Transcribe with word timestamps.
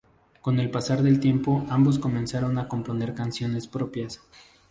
Con 0.41 0.59
el 0.59 0.71
pasar 0.71 1.03
del 1.03 1.19
tiempo, 1.19 1.63
ambos 1.69 1.99
comenzaron 1.99 2.57
a 2.57 2.67
componer 2.67 3.13
canciones 3.13 3.67
propias. 3.67 4.19